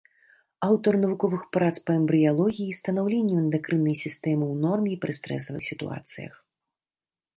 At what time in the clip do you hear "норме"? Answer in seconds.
4.65-4.89